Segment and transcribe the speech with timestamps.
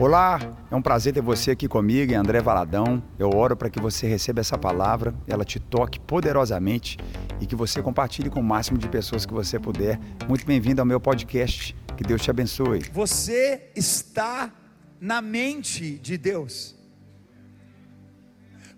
[0.00, 0.38] Olá,
[0.70, 3.02] é um prazer ter você aqui comigo, André Valadão.
[3.18, 6.96] Eu oro para que você receba essa palavra, ela te toque poderosamente
[7.40, 9.98] e que você compartilhe com o máximo de pessoas que você puder.
[10.28, 11.74] Muito bem-vindo ao meu podcast.
[11.96, 12.84] Que Deus te abençoe.
[12.92, 14.54] Você está
[15.00, 16.76] na mente de Deus.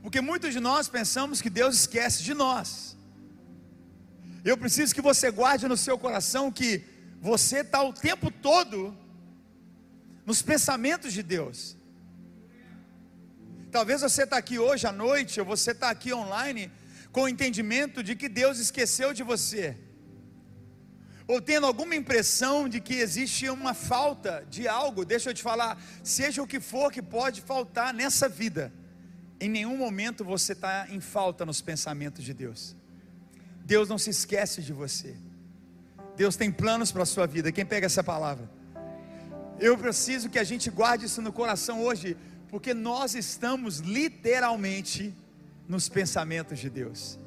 [0.03, 2.97] Porque muitos de nós pensamos que Deus esquece de nós.
[4.43, 6.83] Eu preciso que você guarde no seu coração que
[7.21, 8.97] você está o tempo todo
[10.31, 11.77] nos pensamentos de Deus.
[13.73, 16.71] Talvez você está aqui hoje à noite, ou você está aqui online,
[17.11, 19.77] com o entendimento de que Deus esqueceu de você,
[21.27, 25.05] ou tendo alguma impressão de que existe uma falta de algo.
[25.05, 28.73] Deixa eu te falar, seja o que for que pode faltar nessa vida,
[29.41, 32.77] em nenhum momento você está em falta nos pensamentos de Deus.
[33.65, 35.17] Deus não se esquece de você.
[36.17, 37.51] Deus tem planos para a sua vida.
[37.51, 38.60] Quem pega essa palavra?
[39.61, 42.17] Eu preciso que a gente guarde isso no coração hoje,
[42.49, 45.15] porque nós estamos literalmente
[45.69, 47.19] nos pensamentos de Deus.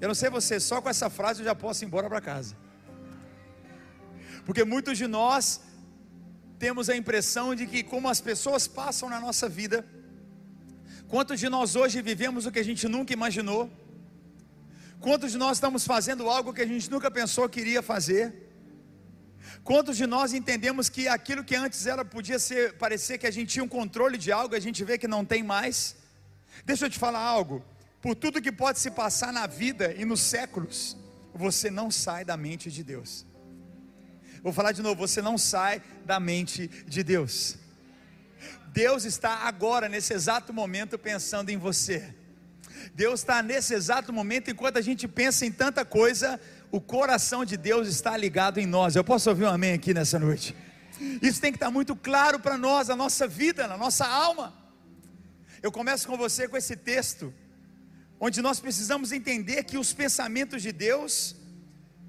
[0.00, 2.54] Eu não sei você, só com essa frase eu já posso ir embora para casa.
[4.44, 5.60] Porque muitos de nós
[6.56, 9.84] temos a impressão de que, como as pessoas passam na nossa vida,
[11.08, 13.68] quantos de nós hoje vivemos o que a gente nunca imaginou,
[15.00, 18.45] quantos de nós estamos fazendo algo que a gente nunca pensou que iria fazer,
[19.64, 23.52] Quantos de nós entendemos que aquilo que antes era podia ser parecer que a gente
[23.52, 25.96] tinha um controle de algo, a gente vê que não tem mais?
[26.64, 27.64] Deixa eu te falar algo.
[28.00, 30.96] Por tudo que pode se passar na vida e nos séculos,
[31.34, 33.26] você não sai da mente de Deus.
[34.42, 37.56] Vou falar de novo, você não sai da mente de Deus.
[38.68, 42.14] Deus está agora, nesse exato momento, pensando em você.
[42.94, 47.56] Deus está nesse exato momento, enquanto a gente pensa em tanta coisa, o coração de
[47.56, 48.96] Deus está ligado em nós.
[48.96, 50.54] Eu posso ouvir um amém aqui nessa noite?
[51.22, 54.54] Isso tem que estar muito claro para nós, a nossa vida, na nossa alma.
[55.62, 57.32] Eu começo com você com esse texto,
[58.18, 61.36] onde nós precisamos entender que os pensamentos de Deus,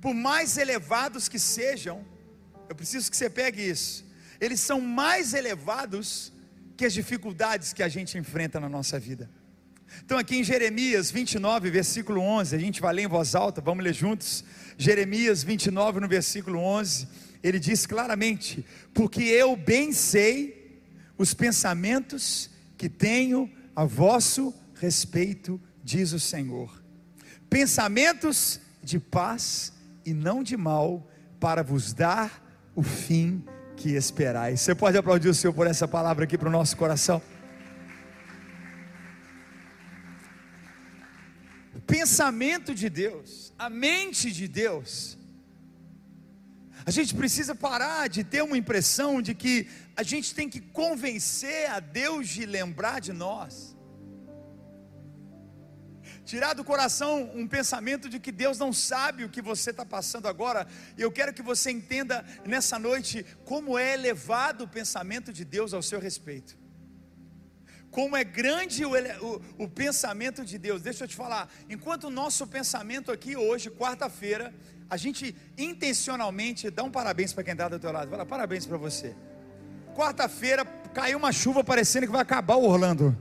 [0.02, 2.06] por mais elevados que sejam,
[2.70, 4.06] eu preciso que você pegue isso,
[4.40, 6.32] eles são mais elevados
[6.76, 9.30] que as dificuldades que a gente enfrenta na nossa vida.
[10.04, 13.84] Então, aqui em Jeremias 29, versículo 11, a gente vai ler em voz alta, vamos
[13.84, 14.44] ler juntos.
[14.78, 17.08] Jeremias 29, no versículo 11,
[17.44, 20.82] ele diz claramente: Porque eu bem sei
[21.18, 26.82] os pensamentos que tenho a vosso respeito, diz o Senhor.
[27.50, 29.74] Pensamentos de paz
[30.06, 31.10] e não de mal,
[31.40, 32.44] para vos dar
[32.76, 33.44] o fim
[33.76, 34.62] que esperais.
[34.62, 37.22] Você pode aplaudir o Senhor por essa palavra aqui para o nosso coração?
[41.88, 45.18] Pensamento de Deus, a mente de Deus.
[46.86, 51.70] A gente precisa parar de ter uma impressão de que a gente tem que convencer
[51.72, 53.76] a Deus de lembrar de nós.
[56.24, 60.28] Tirar do coração um pensamento de que Deus não sabe o que você está passando
[60.28, 60.68] agora.
[60.98, 65.74] E eu quero que você entenda nessa noite como é elevado o pensamento de Deus
[65.74, 66.67] ao seu respeito
[67.92, 70.82] como é grande o, o, o, pensamento de Deus.
[70.82, 74.54] Deixa eu te falar, enquanto o nosso pensamento aqui hoje, quarta-feira,
[74.90, 78.10] a gente intencionalmente dá um parabéns para quem está do teu lado.
[78.10, 79.16] Fala, parabéns para você.
[79.96, 83.18] Quarta-feira caiu uma chuva parecendo que vai acabar o Orlando.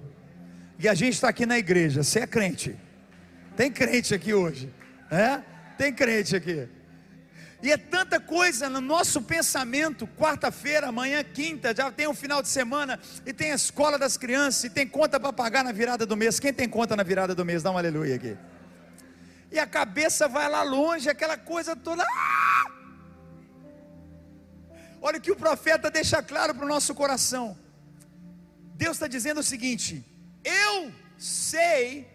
[0.79, 2.03] E a gente está aqui na igreja.
[2.03, 2.77] Você é crente?
[3.57, 4.73] Tem crente aqui hoje?
[5.11, 5.41] É?
[5.79, 6.69] Tem crente aqui.
[7.63, 10.07] E é tanta coisa no nosso pensamento.
[10.07, 14.65] Quarta-feira, amanhã, quinta, já tem o final de semana, e tem a escola das crianças,
[14.65, 16.39] e tem conta para pagar na virada do mês.
[16.39, 17.63] Quem tem conta na virada do mês?
[17.63, 18.37] Dá um aleluia aqui.
[19.51, 22.05] E a cabeça vai lá longe, aquela coisa toda.
[22.05, 22.67] Ah!
[25.01, 27.57] Olha o que o profeta deixa claro para o nosso coração.
[28.75, 30.05] Deus está dizendo o seguinte:
[30.45, 32.07] Eu sei,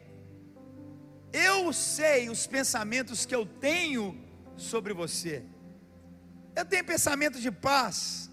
[1.34, 4.21] eu sei os pensamentos que eu tenho
[4.62, 5.44] sobre você.
[6.56, 8.30] Eu tenho pensamentos de paz.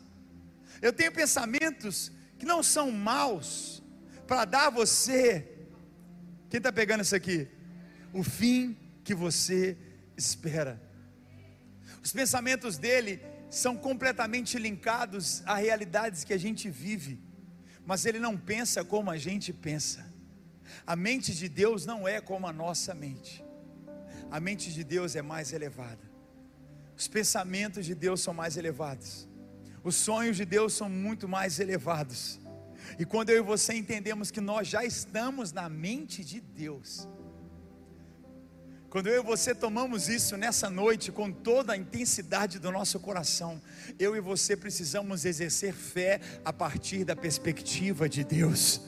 [0.80, 3.82] Eu tenho pensamentos que não são maus
[4.26, 5.66] para dar a você.
[6.48, 7.48] Quem está pegando isso aqui?
[8.12, 9.76] O fim que você
[10.16, 10.80] espera.
[12.02, 13.20] Os pensamentos dele
[13.50, 17.20] são completamente linkados a realidades que a gente vive,
[17.84, 20.06] mas ele não pensa como a gente pensa.
[20.86, 23.44] A mente de Deus não é como a nossa mente.
[24.30, 26.07] A mente de Deus é mais elevada.
[26.98, 29.28] Os pensamentos de Deus são mais elevados.
[29.84, 32.40] Os sonhos de Deus são muito mais elevados.
[32.98, 37.06] E quando eu e você entendemos que nós já estamos na mente de Deus,
[38.90, 43.60] Quando eu e você tomamos isso nessa noite com toda a intensidade do nosso coração,
[43.98, 48.80] eu e você precisamos exercer fé a partir da perspectiva de Deus.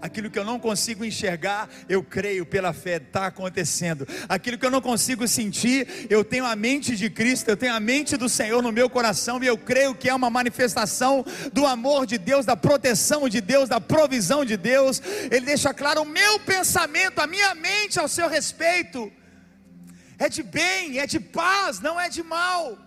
[0.00, 4.06] Aquilo que eu não consigo enxergar, eu creio pela fé, está acontecendo.
[4.28, 7.80] Aquilo que eu não consigo sentir, eu tenho a mente de Cristo, eu tenho a
[7.80, 12.06] mente do Senhor no meu coração e eu creio que é uma manifestação do amor
[12.06, 15.00] de Deus, da proteção de Deus, da provisão de Deus.
[15.30, 19.12] Ele deixa claro o meu pensamento, a minha mente ao seu respeito
[20.18, 22.78] é de bem, é de paz, não é de mal.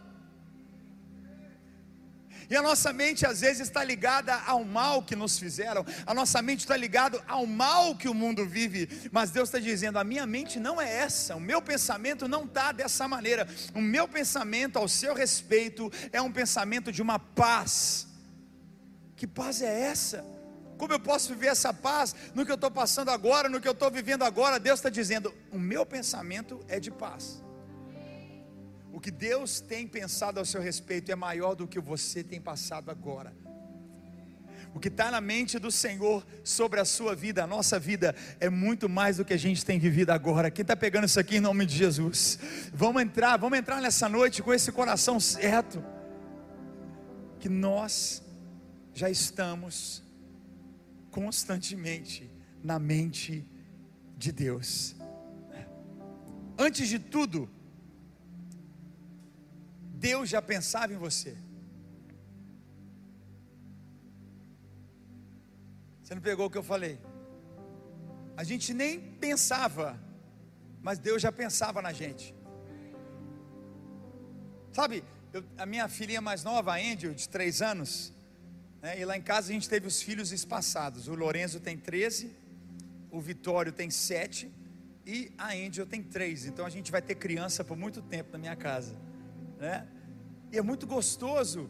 [2.49, 6.41] E a nossa mente às vezes está ligada ao mal que nos fizeram, a nossa
[6.41, 10.25] mente está ligada ao mal que o mundo vive, mas Deus está dizendo: a minha
[10.25, 14.87] mente não é essa, o meu pensamento não está dessa maneira, o meu pensamento ao
[14.87, 18.07] seu respeito é um pensamento de uma paz.
[19.15, 20.23] Que paz é essa?
[20.77, 23.71] Como eu posso viver essa paz no que eu estou passando agora, no que eu
[23.71, 24.59] estou vivendo agora?
[24.59, 27.43] Deus está dizendo: o meu pensamento é de paz.
[28.97, 32.89] O que Deus tem pensado ao seu respeito é maior do que você tem passado
[32.89, 33.31] agora.
[34.73, 38.49] O que está na mente do Senhor sobre a sua vida, a nossa vida, é
[38.49, 40.49] muito mais do que a gente tem vivido agora.
[40.49, 42.39] Quem está pegando isso aqui em nome de Jesus?
[42.73, 45.85] Vamos entrar, vamos entrar nessa noite com esse coração certo.
[47.39, 48.23] Que nós
[48.95, 50.01] já estamos
[51.11, 52.31] constantemente
[52.63, 53.47] na mente
[54.17, 54.95] de Deus.
[56.57, 57.47] Antes de tudo,
[59.99, 61.35] Deus já pensava em você.
[66.01, 66.99] Você não pegou o que eu falei?
[68.35, 69.99] A gente nem pensava,
[70.81, 72.33] mas Deus já pensava na gente.
[74.71, 75.03] Sabe,
[75.33, 78.13] eu, a minha filhinha mais nova, a Angel, de três anos,
[78.81, 81.07] né, e lá em casa a gente teve os filhos espaçados.
[81.07, 82.31] O Lorenzo tem 13,
[83.09, 84.53] o Vitório tem 7
[85.05, 86.45] e a Angel tem 3.
[86.45, 89.07] Então a gente vai ter criança por muito tempo na minha casa
[89.57, 89.87] né?
[90.51, 91.69] E é muito gostoso,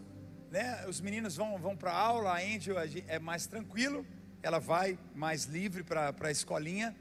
[0.52, 0.86] né?
[0.88, 2.76] Os meninos vão, vão para aula, a Angel
[3.08, 4.06] é mais tranquilo,
[4.42, 6.96] ela vai mais livre para a escolinha,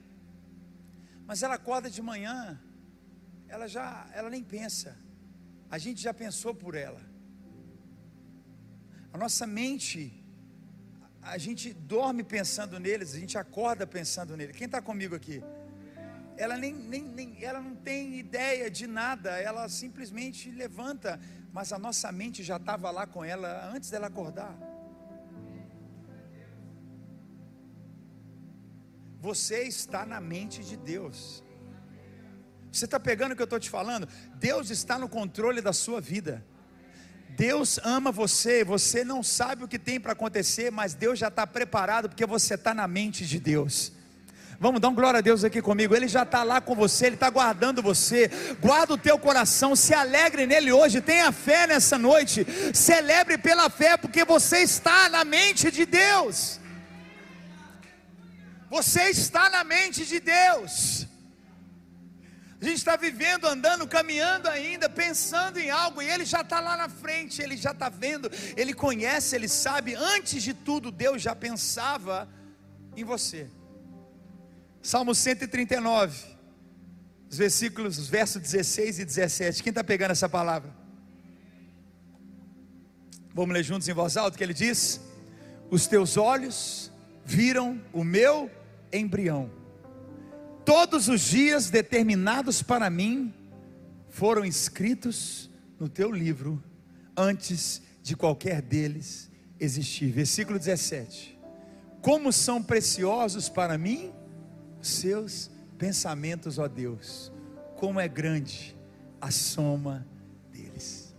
[1.27, 2.61] mas ela acorda de manhã,
[3.49, 4.97] ela já, ela nem pensa,
[5.71, 7.01] a gente já pensou por ela.
[9.13, 10.25] A nossa mente,
[11.23, 14.55] a gente dorme pensando neles, a gente acorda pensando neles.
[14.55, 15.43] Quem está comigo aqui?
[16.37, 21.19] Ela nem, nem, nem, ela não tem ideia de nada, ela simplesmente levanta,
[21.53, 24.55] mas a nossa mente já estava lá com ela antes dela acordar.
[29.19, 31.43] Você está na mente de Deus.
[32.71, 34.07] Você está pegando o que eu estou te falando?
[34.35, 36.45] Deus está no controle da sua vida.
[37.31, 41.47] Deus ama você, você não sabe o que tem para acontecer, mas Deus já está
[41.47, 43.96] preparado porque você está na mente de Deus.
[44.59, 45.95] Vamos dar um glória a Deus aqui comigo.
[45.95, 48.31] Ele já está lá com você, Ele está guardando você.
[48.61, 51.01] Guarda o teu coração, se alegre nele hoje.
[51.01, 52.47] Tenha fé nessa noite.
[52.73, 56.59] Celebre pela fé, porque você está na mente de Deus.
[58.71, 61.07] Você está na mente de Deus.
[62.59, 66.75] A gente está vivendo, andando, caminhando ainda, pensando em algo, e Ele já está lá
[66.75, 69.95] na frente, Ele já está vendo, Ele conhece, Ele sabe.
[69.95, 72.27] Antes de tudo, Deus já pensava
[72.97, 73.51] em você.
[74.87, 76.17] Salmo 139,
[77.29, 79.61] os versículos, os versos 16 e 17.
[79.61, 80.73] Quem está pegando essa palavra?
[83.35, 85.01] Vamos ler juntos em voz alta que ele diz:
[85.73, 86.93] Os teus olhos
[87.25, 88.49] viram o meu
[88.93, 89.51] embrião.
[90.65, 93.35] Todos os dias determinados para mim
[94.09, 95.51] foram escritos
[95.81, 96.63] no teu livro
[97.17, 99.29] antes de qualquer deles
[99.59, 100.13] existir.
[100.13, 101.37] Versículo 17.
[102.01, 104.15] Como são preciosos para mim
[104.87, 107.33] seus pensamentos, ó Deus,
[107.77, 108.77] como é grande
[109.21, 110.07] a soma
[110.51, 111.15] deles.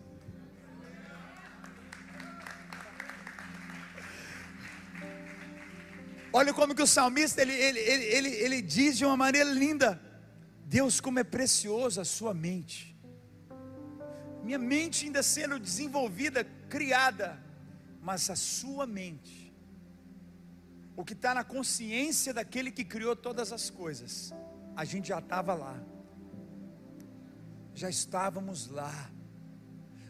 [6.32, 10.00] Olha como que o salmista ele, ele, ele, ele, ele diz de uma maneira linda:
[10.66, 12.96] Deus, como é precioso a sua mente.
[14.44, 17.42] Minha mente ainda sendo desenvolvida, criada,
[18.02, 19.47] mas a sua mente
[20.98, 24.34] o que está na consciência daquele que criou todas as coisas.
[24.76, 25.80] A gente já estava lá,
[27.76, 29.12] já estávamos lá.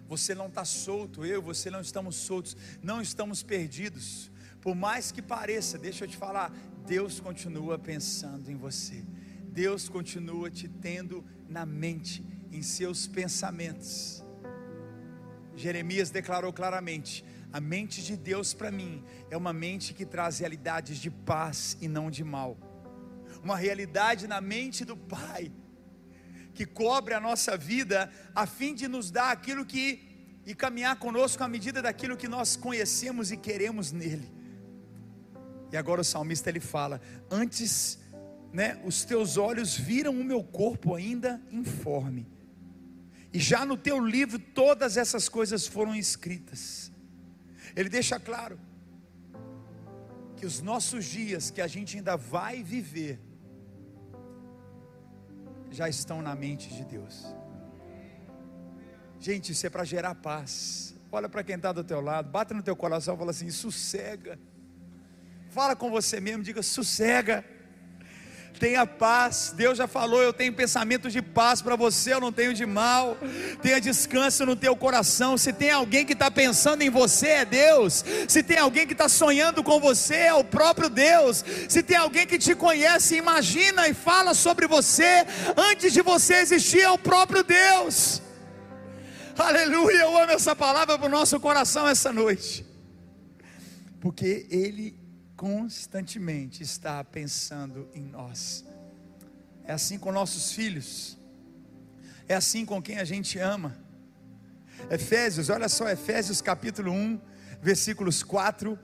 [0.07, 4.31] Você não está solto, eu, você não estamos soltos, não estamos perdidos.
[4.61, 6.49] Por mais que pareça, deixa eu te falar,
[6.85, 9.05] Deus continua pensando em você.
[9.49, 14.23] Deus continua te tendo na mente, em seus pensamentos.
[15.53, 20.97] Jeremias declarou claramente: a mente de Deus para mim é uma mente que traz realidades
[20.97, 22.57] de paz e não de mal.
[23.43, 25.51] Uma realidade na mente do Pai
[26.53, 30.07] que cobre a nossa vida, a fim de nos dar aquilo que
[30.43, 34.31] e caminhar conosco à medida daquilo que nós conhecemos e queremos nele.
[35.71, 37.99] E agora o salmista ele fala: Antes,
[38.51, 42.25] né, os teus olhos viram o meu corpo ainda informe,
[43.31, 46.91] e já no teu livro todas essas coisas foram escritas.
[47.77, 48.59] Ele deixa claro
[50.35, 53.19] que os nossos dias que a gente ainda vai viver
[55.69, 57.15] já estão na mente de Deus.
[59.19, 60.95] Gente, isso é para gerar paz.
[61.11, 64.39] Olha para quem está do teu lado, bate no teu coração e fala assim: sossega.
[65.51, 67.45] Fala com você mesmo, diga: sossega.
[68.59, 72.53] Tenha paz, Deus já falou, eu tenho pensamentos de paz para você, eu não tenho
[72.53, 73.17] de mal.
[73.61, 75.37] Tenha descanso no teu coração.
[75.37, 78.03] Se tem alguém que está pensando em você, é Deus.
[78.27, 81.45] Se tem alguém que está sonhando com você, é o próprio Deus.
[81.69, 86.81] Se tem alguém que te conhece, imagina e fala sobre você, antes de você existir,
[86.81, 88.21] é o próprio Deus.
[89.37, 92.65] Aleluia, eu amo essa palavra para o nosso coração essa noite,
[94.01, 95.06] porque Ele
[95.37, 98.65] constantemente está pensando em nós.
[99.63, 101.15] É assim com nossos filhos,
[102.27, 103.77] é assim com quem a gente ama.
[104.89, 107.21] Efésios, olha só, Efésios capítulo 1,
[107.61, 108.77] versículos 4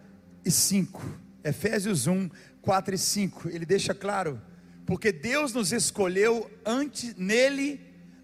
[0.46, 1.02] e 5.
[1.44, 2.30] Efésios 1,
[2.62, 3.50] 4 e 5.
[3.50, 4.40] Ele deixa claro,
[4.86, 7.82] porque Deus nos escolheu antes, nele,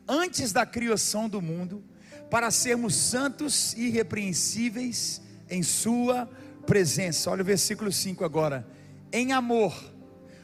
[0.07, 1.83] antes da criação do mundo,
[2.29, 5.19] para sermos santos e irrepreensíveis
[5.49, 6.29] em Sua
[6.65, 7.31] presença.
[7.31, 8.67] Olha o versículo 5 agora.
[9.11, 9.73] Em amor,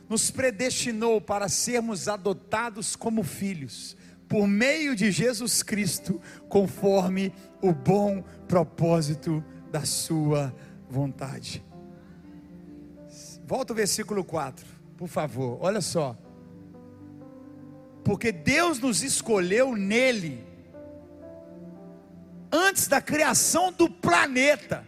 [0.09, 3.95] nos predestinou para sermos adotados como filhos,
[4.27, 10.55] por meio de Jesus Cristo, conforme o bom propósito da Sua
[10.89, 11.63] vontade.
[13.45, 14.65] Volta o versículo 4,
[14.97, 16.17] por favor, olha só.
[18.03, 20.43] Porque Deus nos escolheu nele
[22.51, 24.85] antes da criação do planeta.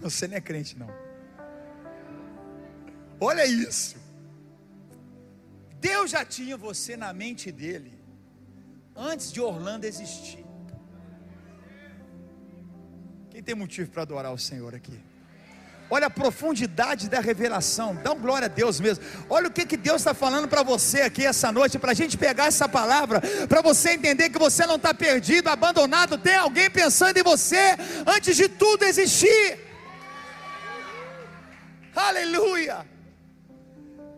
[0.00, 0.90] Você não é crente, não.
[3.20, 3.96] Olha isso.
[5.78, 7.92] Deus já tinha você na mente dele
[8.96, 10.44] antes de Orlando existir.
[13.30, 14.98] Quem tem motivo para adorar o Senhor aqui?
[15.88, 17.96] Olha a profundidade da revelação.
[17.96, 19.04] Dá glória a Deus mesmo.
[19.28, 22.16] Olha o que, que Deus está falando para você aqui essa noite, para a gente
[22.16, 26.16] pegar essa palavra, para você entender que você não está perdido, abandonado.
[26.16, 27.76] Tem alguém pensando em você
[28.06, 29.69] antes de tudo existir.
[32.08, 32.78] Aleluia!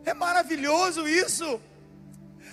[0.04, 1.60] É maravilhoso isso.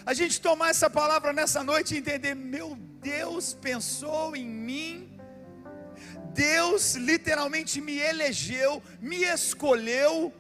[0.06, 2.70] A gente tomar essa palavra nessa noite e entender: meu
[3.02, 5.10] Deus pensou em mim
[6.34, 10.34] Deus literalmente me elegeu, me escolheu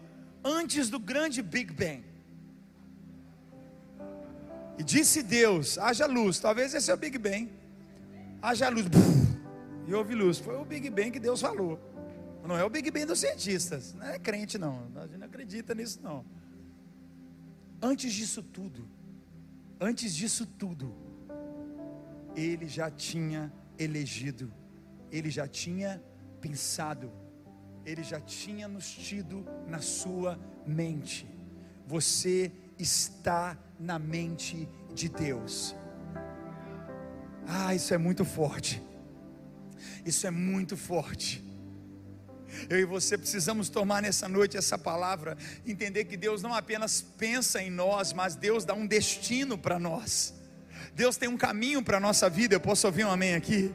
[0.43, 2.03] antes do grande Big Bang.
[4.77, 6.39] E disse Deus: haja luz.
[6.39, 7.51] Talvez esse é o Big Bang.
[8.41, 8.85] Haja luz.
[9.87, 10.37] E houve luz.
[10.37, 11.77] Foi o Big Bang que Deus falou.
[12.49, 13.93] Não é o Big Bang dos cientistas.
[13.93, 14.91] Não é crente, não.
[14.95, 16.25] A gente não acredita nisso, não.
[17.81, 18.89] Antes disso tudo,
[19.79, 20.93] antes disso tudo,
[22.35, 24.51] ele já tinha elegido
[25.11, 26.01] ele já tinha
[26.41, 27.11] pensado,
[27.85, 31.27] ele já tinha nos tido na sua mente.
[31.87, 35.75] Você está na mente de Deus.
[37.47, 38.81] Ah, isso é muito forte.
[40.05, 41.43] Isso é muito forte.
[42.69, 47.61] Eu e você precisamos tomar nessa noite essa palavra, entender que Deus não apenas pensa
[47.61, 50.33] em nós, mas Deus dá um destino para nós.
[50.95, 52.55] Deus tem um caminho para a nossa vida.
[52.55, 53.73] Eu posso ouvir um amém aqui?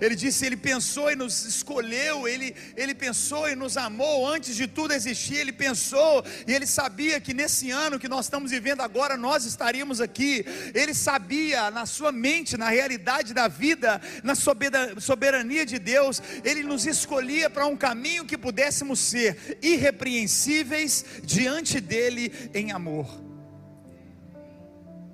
[0.00, 4.66] Ele disse: Ele pensou e nos escolheu, ele, ele pensou e nos amou antes de
[4.66, 5.36] tudo existir.
[5.36, 10.00] Ele pensou e ele sabia que nesse ano que nós estamos vivendo agora, nós estaríamos
[10.00, 10.44] aqui.
[10.74, 16.86] Ele sabia na sua mente, na realidade da vida, na soberania de Deus, ele nos
[16.86, 23.22] escolhia para um caminho que pudéssemos ser irrepreensíveis diante dele em amor.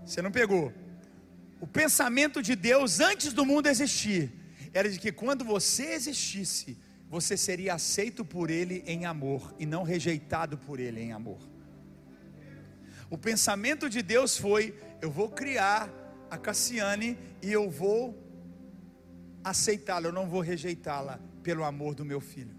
[0.04, 0.72] Você não pegou?
[1.60, 4.39] O pensamento de Deus antes do mundo existir
[4.72, 9.82] era de que quando você existisse, você seria aceito por Ele em amor e não
[9.82, 11.40] rejeitado por Ele em amor.
[13.10, 15.90] O pensamento de Deus foi: eu vou criar
[16.30, 18.16] a Cassiane e eu vou
[19.42, 22.54] aceitá-la, eu não vou rejeitá-la pelo amor do meu filho.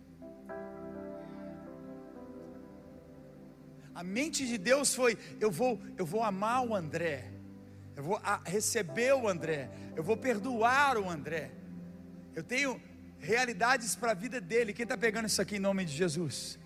[3.95, 7.31] A mente de Deus foi: eu vou, eu vou amar o André,
[7.95, 11.60] eu vou receber o André, eu vou perdoar o André.
[12.35, 12.81] Eu tenho
[13.19, 14.73] realidades para a vida dele.
[14.73, 16.59] Quem está pegando isso aqui em nome de Jesus?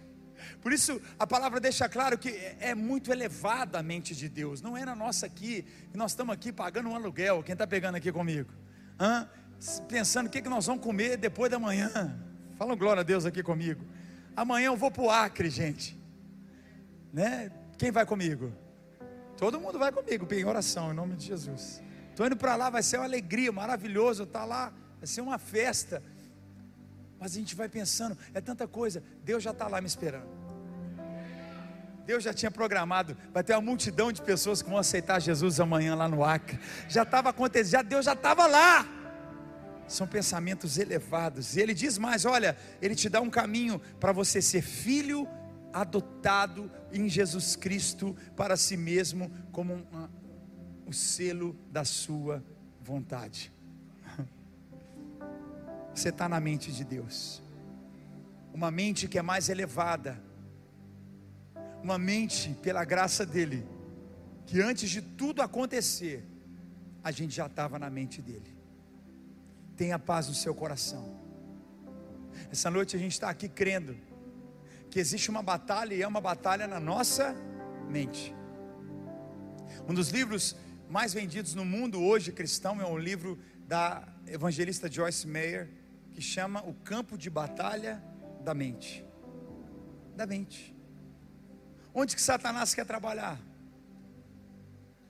[0.61, 2.29] Por isso a palavra deixa claro que
[2.59, 4.61] é muito elevada a mente de Deus.
[4.61, 7.43] Não é na nossa aqui, nós estamos aqui pagando um aluguel.
[7.43, 8.51] Quem está pegando aqui comigo?
[8.99, 9.27] Hã?
[9.87, 12.19] Pensando o que, que nós vamos comer depois da manhã.
[12.57, 13.83] Fala glória a Deus aqui comigo.
[14.35, 15.97] Amanhã eu vou para o Acre, gente.
[17.11, 17.51] Né?
[17.77, 18.51] Quem vai comigo?
[19.37, 21.81] Todo mundo vai comigo, em oração, em nome de Jesus.
[22.09, 24.23] Estou indo para lá, vai ser uma alegria, maravilhoso.
[24.23, 24.73] Estar tá lá,
[25.05, 26.01] vai ser uma festa.
[27.19, 29.03] Mas a gente vai pensando, é tanta coisa.
[29.23, 30.27] Deus já está lá me esperando.
[32.07, 35.95] Deus já tinha programado, vai ter uma multidão de pessoas que vão aceitar Jesus amanhã
[35.95, 36.59] lá no Acre.
[36.87, 38.85] Já estava acontecendo, já Deus já estava lá.
[39.87, 41.55] São pensamentos elevados.
[41.55, 45.27] E ele diz mais: olha, ele te dá um caminho para você ser filho
[45.71, 50.09] adotado em Jesus Cristo para si mesmo como um,
[50.87, 52.43] o selo da sua
[52.81, 53.54] vontade.
[55.95, 57.41] Você está na mente de Deus,
[58.53, 60.21] uma mente que é mais elevada,
[61.81, 63.65] uma mente pela graça dEle,
[64.45, 66.21] que antes de tudo acontecer,
[67.01, 68.53] a gente já estava na mente dEle.
[69.77, 71.17] Tenha paz no seu coração.
[72.51, 73.95] Essa noite a gente está aqui crendo
[74.91, 77.33] que existe uma batalha e é uma batalha na nossa
[77.89, 78.35] mente.
[79.87, 80.57] Um dos livros
[80.89, 85.84] mais vendidos no mundo hoje cristão é um livro da evangelista Joyce Meyer
[86.15, 88.01] que chama O Campo de Batalha
[88.41, 89.05] da Mente.
[90.15, 90.73] Da mente.
[91.93, 93.37] Onde que Satanás quer trabalhar?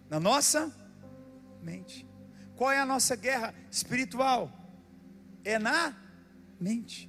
[0.09, 0.74] Na nossa
[1.62, 2.07] mente.
[2.55, 4.51] Qual é a nossa guerra espiritual?
[5.43, 5.95] É na
[6.59, 7.07] mente.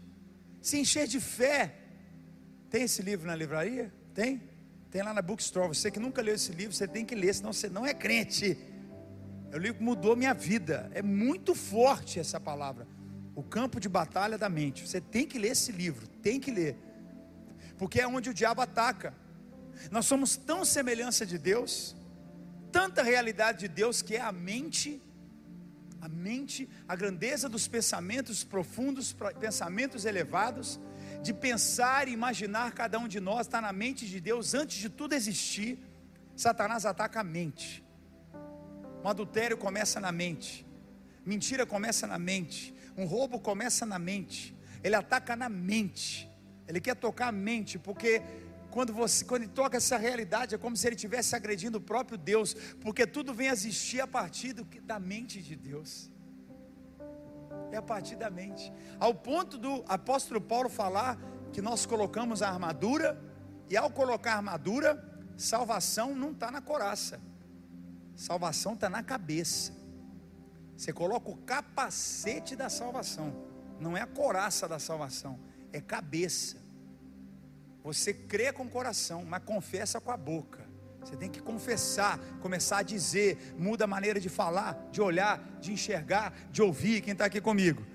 [0.61, 1.75] Se encher de fé.
[2.69, 3.91] Tem esse livro na livraria?
[4.13, 4.43] Tem?
[4.91, 5.69] Tem lá na bookstore.
[5.69, 8.59] Você que nunca leu esse livro, você tem que ler, senão você não é crente.
[9.55, 10.91] O livro mudou minha vida.
[10.93, 12.87] É muito forte essa palavra.
[13.37, 14.89] O campo de batalha da mente.
[14.89, 16.77] Você tem que ler esse livro, tem que ler.
[17.79, 19.15] Porque é onde o diabo ataca.
[19.91, 21.95] Nós somos tão semelhança de Deus,
[22.73, 25.03] tanta realidade de Deus que é a mente,
[26.01, 30.81] a mente, a grandeza dos pensamentos profundos, pensamentos elevados,
[31.23, 34.89] de pensar e imaginar cada um de nós está na mente de Deus antes de
[34.89, 35.79] tudo existir.
[36.35, 37.85] Satanás ataca a mente.
[39.05, 40.67] Um adultério começa na mente.
[41.25, 42.75] Mentira começa na mente.
[42.97, 44.57] Um roubo começa na mente.
[44.83, 46.31] Ele ataca na mente.
[46.67, 48.23] Ele quer tocar a mente, porque
[48.71, 52.19] quando você quando ele toca essa realidade é como se ele estivesse agredindo o próprio
[52.19, 56.11] Deus, porque tudo vem a existir a partir do, da mente de Deus.
[57.71, 58.73] É a partir da mente.
[58.99, 61.19] Ao ponto do apóstolo Paulo falar
[61.53, 63.19] que nós colocamos a armadura,
[63.69, 65.03] e ao colocar a armadura,
[65.37, 67.21] salvação não está na coraça,
[68.15, 69.73] salvação está na cabeça.
[70.77, 73.35] Você coloca o capacete da salvação.
[73.81, 75.39] Não é a coraça da salvação,
[75.73, 76.57] é cabeça.
[77.83, 80.67] Você crê com o coração, mas confessa com a boca.
[81.01, 85.73] Você tem que confessar, começar a dizer, muda a maneira de falar, de olhar, de
[85.73, 87.01] enxergar, de ouvir.
[87.01, 87.87] Quem está aqui comigo?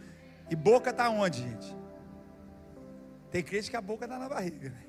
[0.49, 1.75] E boca está onde, gente?
[3.29, 4.69] Tem crente que a boca está na barriga.
[4.69, 4.83] Né?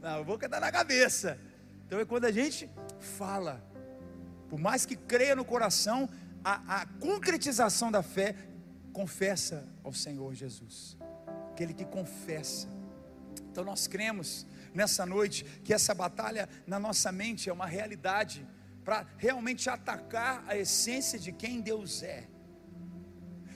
[0.00, 1.38] Não, a boca está na cabeça.
[1.86, 3.64] Então é quando a gente fala,
[4.48, 6.08] por mais que creia no coração,
[6.44, 8.34] a, a concretização da fé,
[8.92, 10.96] confessa ao Senhor Jesus.
[11.50, 12.68] Aquele que confessa.
[13.50, 18.46] Então nós cremos nessa noite que essa batalha na nossa mente é uma realidade
[18.84, 22.28] para realmente atacar a essência de quem Deus é.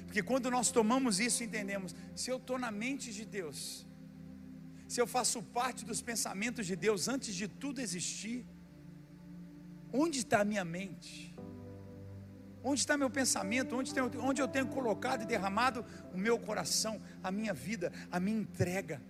[0.05, 3.87] Porque quando nós tomamos isso, entendemos: se eu estou na mente de Deus,
[4.87, 8.47] se eu faço parte dos pensamentos de Deus antes de tudo existir,
[9.93, 11.26] onde está a minha mente?
[12.69, 13.77] Onde está meu pensamento?
[13.77, 18.19] Onde, tem, onde eu tenho colocado e derramado o meu coração, a minha vida, a
[18.19, 19.01] minha entrega?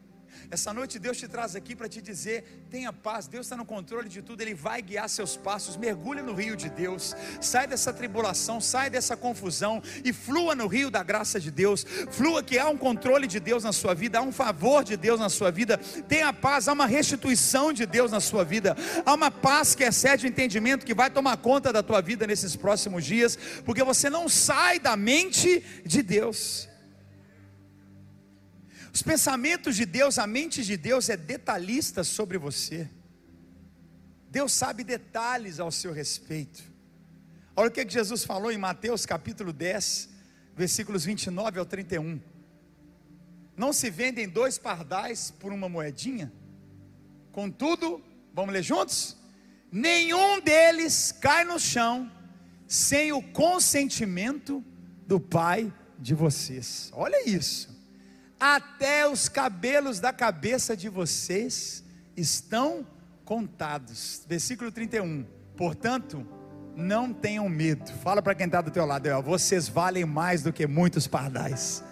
[0.51, 4.09] Essa noite Deus te traz aqui para te dizer: tenha paz, Deus está no controle
[4.09, 5.77] de tudo, Ele vai guiar seus passos.
[5.77, 10.91] Mergulhe no rio de Deus, sai dessa tribulação, sai dessa confusão e flua no rio
[10.91, 11.85] da graça de Deus.
[12.11, 15.21] Flua que há um controle de Deus na sua vida, há um favor de Deus
[15.21, 15.79] na sua vida.
[16.09, 20.27] Tenha paz, há uma restituição de Deus na sua vida, há uma paz que excede
[20.27, 24.29] o entendimento que vai tomar conta da tua vida nesses próximos dias, porque você não
[24.29, 26.69] sai da mente de Deus.
[28.97, 32.89] Os pensamentos de Deus, a mente de Deus é detalhista sobre você.
[34.31, 36.65] Deus sabe detalhes ao seu respeito.
[37.55, 40.09] Olha o que, que Jesus falou em Mateus capítulo 10,
[40.57, 42.19] versículos 29 ao 31.
[43.55, 46.33] Não se vendem dois pardais por uma moedinha?
[47.33, 49.15] Contudo, vamos ler juntos?
[49.71, 52.11] Nenhum deles cai no chão
[52.67, 54.65] sem o consentimento
[55.07, 56.91] do Pai de vocês.
[56.95, 57.76] Olha isso.
[58.39, 61.83] Até os cabelos da cabeça de vocês
[62.17, 62.87] estão
[63.25, 64.23] contados.
[64.29, 65.27] Versículo 31.
[65.57, 66.27] Portanto,
[66.77, 67.91] não tenham medo.
[68.03, 71.83] Fala para quem está do teu lado, vocês valem mais do que muitos pardais.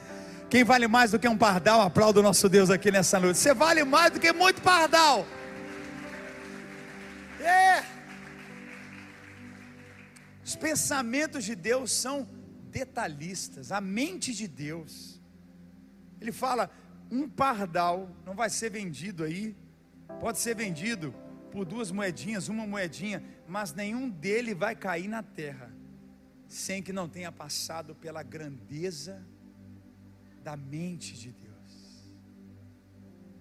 [0.51, 3.39] Quem vale mais do que um pardal, aplauda o nosso Deus aqui nessa noite.
[3.39, 5.27] Você vale mais do que muito pardal.
[7.41, 7.83] É.
[10.45, 12.29] Os pensamentos de Deus são
[12.71, 13.73] detalhistas.
[13.73, 15.21] A mente de Deus.
[16.21, 16.71] Ele fala:
[17.11, 19.57] um pardal não vai ser vendido aí.
[20.21, 21.15] Pode ser vendido
[21.51, 25.73] por duas moedinhas, uma moedinha, mas nenhum dele vai cair na terra
[26.55, 29.27] sem que não tenha passado pela grandeza
[30.43, 32.13] da mente de Deus.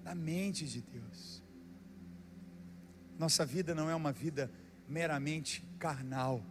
[0.04, 1.44] Da mente de Deus.
[3.18, 4.52] Nossa vida não é uma vida
[4.88, 6.44] meramente carnal.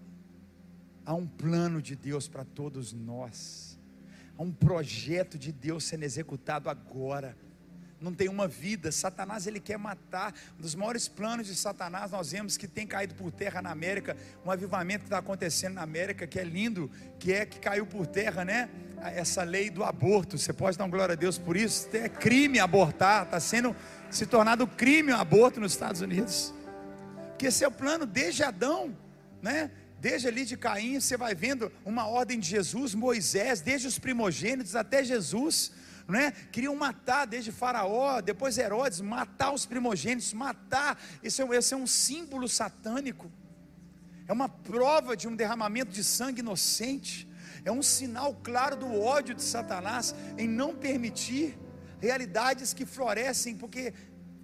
[1.05, 3.72] Há um plano de Deus para todos nós.
[4.37, 7.37] Há um projeto de Deus sendo executado agora
[8.03, 8.91] não tem uma vida.
[8.91, 10.35] Satanás ele quer matar.
[10.59, 14.17] Um dos maiores planos de Satanás nós vemos que tem caído por terra na América,
[14.45, 18.07] um avivamento que está acontecendo na América que é lindo, que é que caiu por
[18.07, 18.69] terra, né?
[19.01, 20.37] Essa lei do aborto.
[20.37, 21.89] Você pode dar glória a Deus por isso?
[21.93, 23.75] É crime abortar, está sendo
[24.11, 26.53] se tornado crime o aborto nos Estados Unidos.
[27.29, 28.97] Porque esse é o plano desde Adão,
[29.41, 29.71] né?
[30.07, 34.75] Desde ali de Caim, você vai vendo uma ordem de Jesus, Moisés, desde os primogênitos
[34.75, 35.71] até Jesus
[36.09, 36.33] não é?
[36.51, 41.01] Queriam matar desde Faraó, depois Herodes, matar os primogênitos, matar.
[41.23, 43.31] Esse é, esse é um símbolo satânico.
[44.27, 47.29] É uma prova de um derramamento de sangue inocente.
[47.65, 51.57] É um sinal claro do ódio de Satanás em não permitir
[52.01, 53.95] realidades que florescem, porque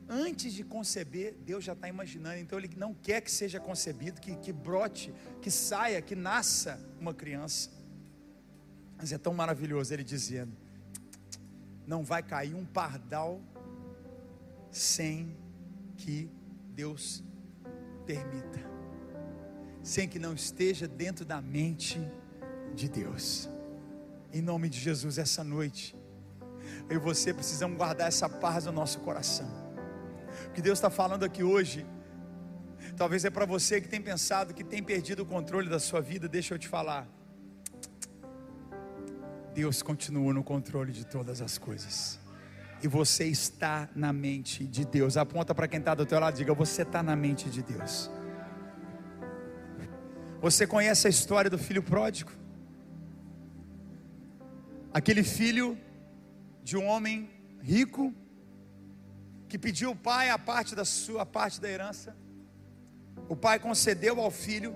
[0.09, 4.35] antes de conceber, Deus já está imaginando, então Ele não quer que seja concebido, que,
[4.37, 7.71] que brote, que saia, que nasça uma criança.
[8.97, 10.57] Mas é tão maravilhoso Ele dizendo:
[11.87, 13.41] não vai cair um pardal
[14.71, 15.37] sem
[15.97, 16.31] que
[16.75, 17.23] Deus
[18.07, 18.61] permita,
[19.83, 22.01] sem que não esteja dentro da mente
[22.75, 23.49] de Deus.
[24.33, 25.97] Em nome de Jesus, essa noite,
[26.89, 29.68] eu e você precisamos guardar essa paz no nosso coração.
[30.47, 31.85] O que Deus está falando aqui hoje,
[32.97, 36.29] talvez é para você que tem pensado que tem perdido o controle da sua vida,
[36.29, 37.07] deixa eu te falar.
[39.55, 42.19] Deus continua no controle de todas as coisas.
[42.83, 45.17] E você está na mente de Deus.
[45.17, 48.09] Aponta para quem está do teu lado, diga: você está na mente de Deus.
[50.41, 52.31] Você conhece a história do filho pródigo?
[54.95, 55.77] Aquele filho
[56.63, 57.29] de um homem
[57.61, 58.15] rico
[59.49, 62.17] que pediu ao pai a parte da sua parte da herança.
[63.29, 64.75] O pai concedeu ao filho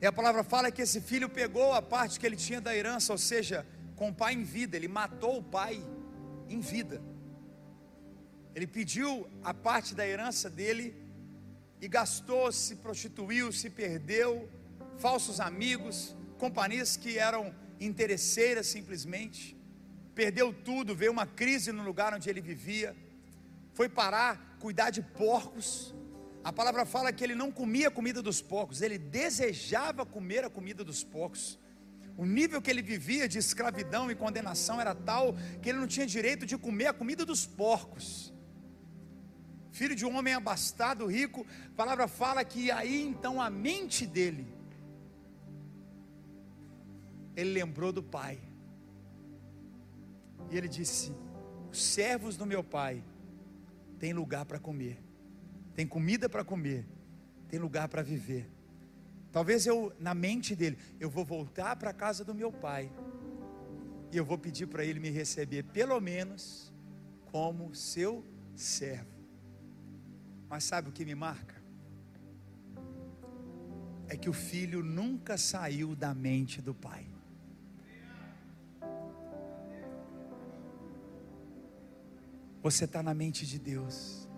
[0.00, 3.12] e a palavra fala que esse filho pegou a parte que ele tinha da herança,
[3.12, 5.82] ou seja, com o pai em vida, ele matou o pai
[6.48, 7.02] em vida.
[8.54, 10.94] Ele pediu a parte da herança dele
[11.80, 14.48] e gastou, se prostituiu, se perdeu,
[14.98, 19.57] falsos amigos, companhias que eram interesseiras simplesmente.
[20.20, 22.90] Perdeu tudo, veio uma crise no lugar onde ele vivia.
[23.78, 24.32] Foi parar,
[24.64, 25.68] cuidar de porcos
[26.48, 30.50] a palavra fala que ele não comia a comida dos porcos, ele desejava comer a
[30.50, 31.58] comida dos porcos.
[32.16, 36.06] O nível que ele vivia de escravidão e condenação era tal que ele não tinha
[36.06, 38.32] direito de comer a comida dos porcos.
[39.70, 44.46] Filho de um homem abastado, rico, a palavra fala que aí então a mente dele,
[47.36, 48.40] ele lembrou do pai.
[50.50, 51.12] E ele disse:
[51.70, 53.04] Os servos do meu pai
[53.98, 55.02] têm lugar para comer
[55.78, 56.84] tem comida para comer,
[57.48, 58.50] tem lugar para viver.
[59.30, 62.90] Talvez eu, na mente dele, eu vou voltar para a casa do meu pai
[64.10, 66.74] e eu vou pedir para ele me receber, pelo menos,
[67.30, 68.24] como seu
[68.56, 69.22] servo.
[70.48, 71.54] Mas sabe o que me marca?
[74.08, 77.06] É que o filho nunca saiu da mente do pai.
[82.62, 84.28] Você está na mente de Deus.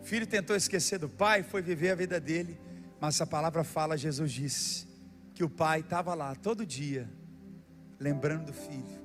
[0.00, 2.60] O filho tentou esquecer do pai, foi viver a vida dele,
[3.00, 4.86] mas a palavra fala, Jesus disse,
[5.34, 7.10] que o pai estava lá todo dia,
[7.98, 9.02] lembrando do filho,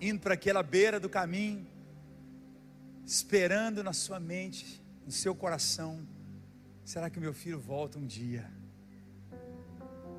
[0.00, 1.66] indo para aquela beira do caminho,
[3.04, 6.06] esperando na sua mente, no seu coração,
[6.84, 8.50] será que meu filho volta um dia?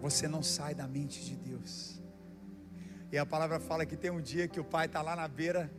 [0.02, 2.01] Você não sai da mente de Deus.
[3.12, 5.70] E a palavra fala que tem um dia que o pai está lá na beira,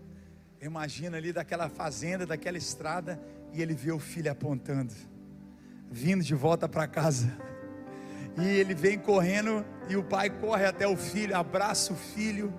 [0.61, 3.19] imagina ali daquela fazenda, daquela estrada,
[3.55, 4.93] e ele vê o filho apontando,
[5.91, 7.35] vindo de volta para casa.
[8.37, 12.53] E ele vem correndo e o pai corre até o filho, abraça o filho.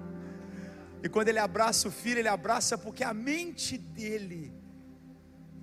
[1.03, 4.51] E quando ele abraça o filho, ele abraça porque a mente dele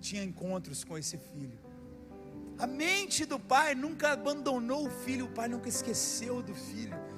[0.01, 1.59] tinha encontros com esse filho.
[2.59, 7.10] A mente do pai nunca abandonou o filho, o pai nunca esqueceu do filho.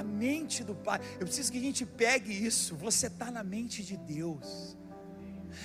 [0.00, 2.74] A mente do pai, eu preciso que a gente pegue isso.
[2.76, 4.76] Você está na mente de Deus.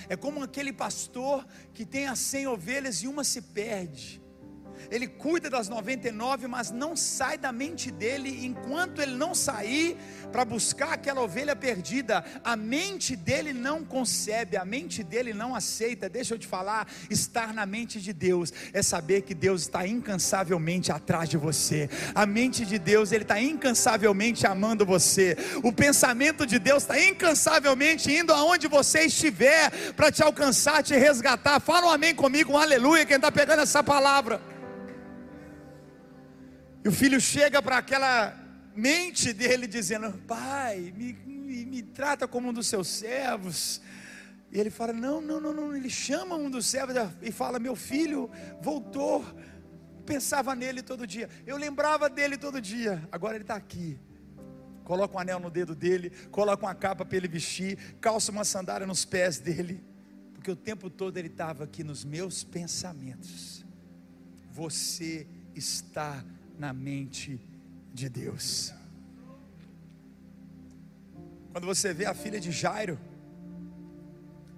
[0.08, 4.20] É como aquele pastor que tem as 100 ovelhas e uma se perde
[4.90, 9.96] ele cuida das 99, mas não sai da mente dele enquanto ele não sair
[10.32, 12.24] para buscar aquela ovelha perdida.
[12.44, 16.08] A mente dele não concebe, a mente dele não aceita.
[16.08, 20.92] Deixa eu te falar, estar na mente de Deus é saber que Deus está incansavelmente
[20.92, 21.88] atrás de você.
[22.14, 25.36] A mente de Deus, ele está incansavelmente amando você.
[25.62, 31.60] O pensamento de Deus está incansavelmente indo aonde você estiver para te alcançar, te resgatar.
[31.60, 34.55] Fala um amém comigo, um aleluia, quem está pegando essa palavra.
[36.86, 38.32] E o filho chega para aquela
[38.72, 43.82] mente dele dizendo: Pai, me, me, me, trata como um dos seus servos.
[44.52, 45.76] E ele fala: Não, não, não, não.
[45.76, 48.30] Ele chama um dos servos e fala: Meu filho
[48.62, 49.24] voltou.
[50.04, 51.28] Pensava nele todo dia.
[51.44, 53.02] Eu lembrava dele todo dia.
[53.10, 53.98] Agora ele está aqui.
[54.84, 58.86] Coloca um anel no dedo dele, coloca uma capa para ele vestir, calça uma sandália
[58.86, 59.84] nos pés dele,
[60.32, 63.66] porque o tempo todo ele estava aqui nos meus pensamentos.
[64.52, 66.24] Você está
[66.58, 67.40] na mente
[67.92, 68.72] de Deus.
[71.52, 72.98] Quando você vê a filha de Jairo,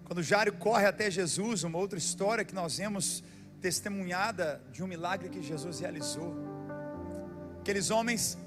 [0.04, 3.22] quando Jairo corre até Jesus, uma outra história que nós vemos
[3.60, 6.34] testemunhada de um milagre que Jesus realizou.
[7.60, 8.38] Aqueles homens,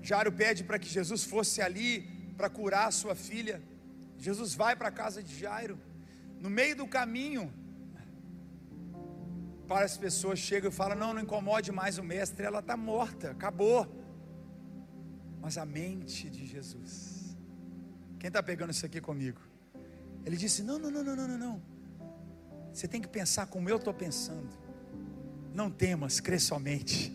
[0.00, 2.00] Jairo pede para que Jesus fosse ali
[2.36, 3.62] para curar a sua filha.
[4.18, 5.78] Jesus vai para a casa de Jairo.
[6.40, 7.52] No meio do caminho,
[9.72, 13.80] Várias pessoas chegam e falam: Não, não incomode mais o mestre, ela está morta, acabou.
[15.40, 17.34] Mas a mente de Jesus,
[18.18, 19.40] quem está pegando isso aqui comigo?
[20.26, 21.62] Ele disse: Não, não, não, não, não, não.
[22.70, 24.50] Você tem que pensar como eu estou pensando.
[25.54, 27.10] Não temas, crê somente.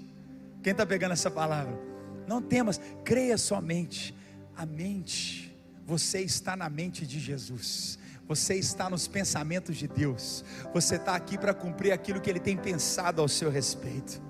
[0.64, 1.80] Quem está pegando essa palavra?
[2.28, 4.16] Não temas, creia somente.
[4.56, 8.00] A mente, você está na mente de Jesus.
[8.28, 10.44] Você está nos pensamentos de Deus.
[10.74, 14.22] Você está aqui para cumprir aquilo que Ele tem pensado ao seu respeito.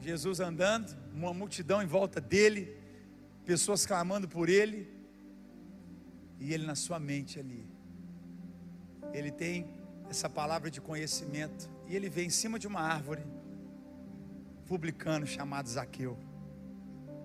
[0.00, 2.76] Jesus andando, uma multidão em volta dele,
[3.44, 4.88] pessoas clamando por Ele,
[6.38, 7.66] e Ele na sua mente ali.
[9.12, 9.66] Ele tem
[10.10, 13.24] essa palavra de conhecimento, e ele vem em cima de uma árvore,
[14.66, 16.18] publicano chamado Zaqueu,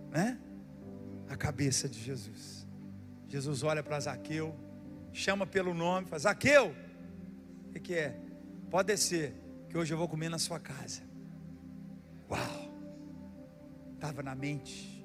[0.10, 0.39] né?
[1.30, 2.62] A cabeça de Jesus.
[3.34, 4.56] Jesus olha para Zaqueu,
[5.12, 6.72] chama pelo nome, fala: Zaqueu,
[7.65, 8.15] o que, que é?
[8.69, 9.34] Pode descer,
[9.67, 11.02] que hoje eu vou comer na sua casa.
[12.30, 12.72] Uau!
[13.96, 15.04] Estava na mente,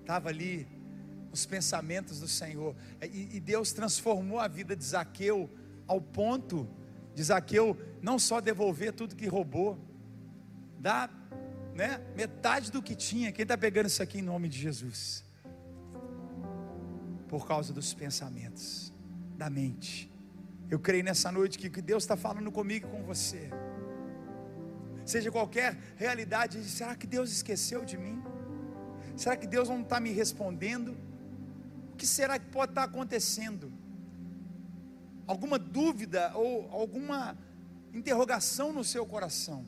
[0.00, 0.68] estava ali
[1.32, 5.48] os pensamentos do Senhor, e, e Deus transformou a vida de Zaqueu
[5.86, 6.68] ao ponto
[7.14, 9.82] de Zaqueu não só devolver tudo que roubou,
[10.78, 11.10] dar
[11.74, 13.32] né, metade do que tinha.
[13.32, 15.31] Quem está pegando isso aqui em nome de Jesus?
[17.32, 18.92] Por causa dos pensamentos,
[19.38, 20.12] da mente.
[20.68, 23.48] Eu creio nessa noite que Deus está falando comigo e com você.
[25.06, 28.22] Seja qualquer realidade, será que Deus esqueceu de mim?
[29.16, 30.94] Será que Deus não está me respondendo?
[31.94, 33.72] O que será que pode estar acontecendo?
[35.26, 37.34] Alguma dúvida ou alguma
[37.94, 39.64] interrogação no seu coração?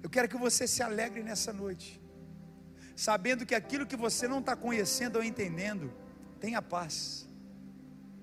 [0.00, 2.00] Eu quero que você se alegre nessa noite,
[2.94, 5.92] sabendo que aquilo que você não está conhecendo ou entendendo,
[6.42, 7.24] Tenha paz,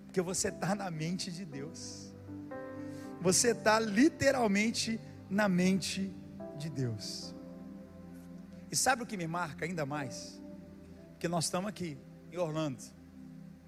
[0.04, 2.14] porque você está na mente de Deus.
[3.22, 6.14] Você está literalmente na mente
[6.58, 7.34] de Deus.
[8.70, 10.38] E sabe o que me marca ainda mais?
[11.12, 11.98] Porque nós estamos aqui
[12.30, 12.84] em Orlando,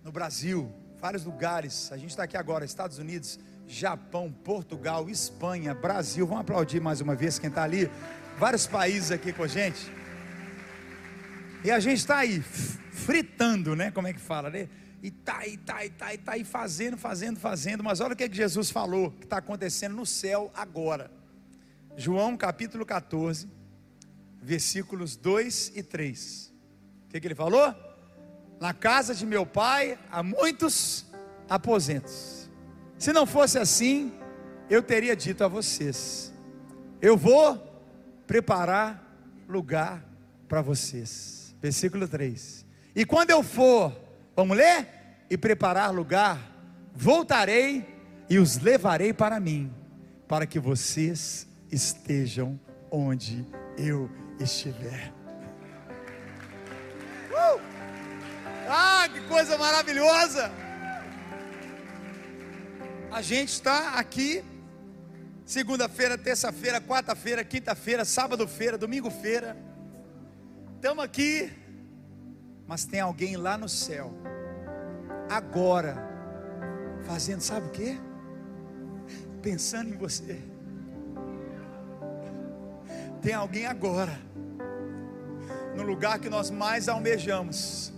[0.04, 1.90] no Brasil, vários lugares.
[1.90, 6.28] A gente está aqui agora, Estados Unidos, Japão, Portugal, Espanha, Brasil.
[6.28, 7.90] Vamos aplaudir mais uma vez quem está ali.
[8.38, 10.01] Vários países aqui com a gente.
[11.64, 13.92] E a gente está aí, fritando, né?
[13.92, 14.68] Como é que fala, né?
[15.04, 17.84] E tá, e tá, e tá, e tá aí fazendo, fazendo, fazendo.
[17.84, 21.12] Mas olha o que, é que Jesus falou que está acontecendo no céu agora.
[21.96, 23.48] João capítulo 14,
[24.42, 26.54] versículos 2 e 3.
[27.06, 27.76] O que, que ele falou?
[28.60, 31.06] Na casa de meu pai há muitos
[31.50, 32.50] aposentos.
[32.98, 34.14] Se não fosse assim,
[34.70, 36.32] eu teria dito a vocês:
[37.02, 37.58] Eu vou
[38.28, 39.04] preparar
[39.48, 40.06] lugar
[40.48, 41.41] para vocês.
[41.62, 42.66] Versículo 3.
[42.96, 43.96] E quando eu for,
[44.36, 44.88] vamos ler?
[45.30, 46.40] E preparar lugar,
[46.94, 47.86] voltarei
[48.30, 49.74] e os levarei para mim,
[50.28, 53.46] para que vocês estejam onde
[53.78, 55.14] eu estiver.
[57.30, 57.62] Uh!
[58.68, 60.52] Ah, que coisa maravilhosa!
[63.12, 64.44] A gente está aqui
[65.46, 69.71] segunda-feira, terça-feira, quarta-feira, quinta-feira, sábado-feira, domingo-feira.
[70.82, 71.48] Estamos aqui,
[72.66, 74.12] mas tem alguém lá no céu,
[75.30, 75.96] agora,
[77.04, 78.02] fazendo, sabe o que?
[79.44, 80.42] Pensando em você.
[83.22, 84.20] Tem alguém agora,
[85.76, 87.94] no lugar que nós mais almejamos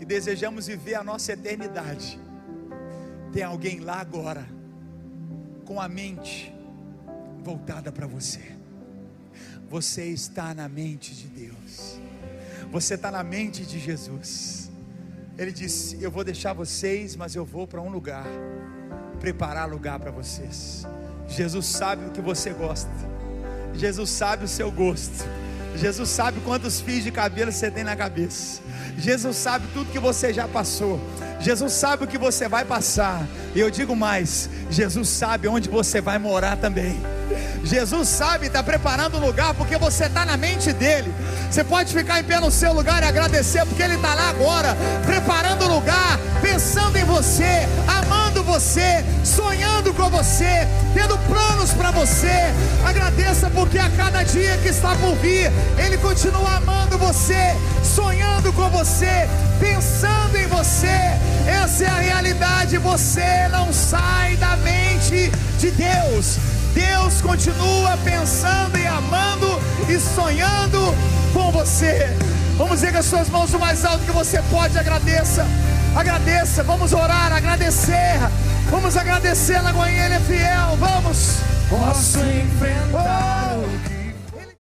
[0.00, 2.18] e desejamos viver a nossa eternidade.
[3.32, 4.44] Tem alguém lá agora,
[5.64, 6.52] com a mente
[7.44, 8.61] voltada para você.
[9.72, 11.98] Você está na mente de Deus,
[12.70, 14.70] você está na mente de Jesus.
[15.38, 18.26] Ele disse: Eu vou deixar vocês, mas eu vou para um lugar,
[19.18, 20.86] preparar lugar para vocês.
[21.26, 22.90] Jesus sabe o que você gosta.
[23.72, 25.24] Jesus sabe o seu gosto.
[25.74, 28.60] Jesus sabe quantos fios de cabelo você tem na cabeça.
[28.98, 31.00] Jesus sabe tudo que você já passou.
[31.40, 33.26] Jesus sabe o que você vai passar.
[33.54, 37.21] E eu digo mais: Jesus sabe onde você vai morar também.
[37.64, 41.12] Jesus sabe, está preparando o lugar porque você está na mente dele.
[41.50, 44.76] Você pode ficar em pé no seu lugar e agradecer porque ele está lá agora,
[45.04, 52.52] preparando o lugar, pensando em você, amando você, sonhando com você, tendo planos para você.
[52.86, 58.68] Agradeça porque a cada dia que está por vir, ele continua amando você, sonhando com
[58.70, 59.28] você,
[59.60, 61.12] pensando em você.
[61.46, 62.78] Essa é a realidade.
[62.78, 66.51] Você não sai da mente de Deus.
[66.74, 70.78] Deus continua pensando e amando e sonhando
[71.32, 72.16] com você.
[72.56, 74.78] Vamos ver com as suas mãos o mais alto que você pode.
[74.78, 75.46] Agradeça,
[75.94, 76.62] agradeça.
[76.62, 78.18] Vamos orar, agradecer.
[78.70, 79.60] Vamos agradecer.
[79.60, 80.76] Lagoinha, ele é fiel.
[80.78, 81.38] Vamos.
[81.68, 83.88] Posso enfrentar oh.
[83.88, 83.91] o